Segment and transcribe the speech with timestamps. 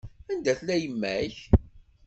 [0.31, 1.35] Anda tella yemma-k?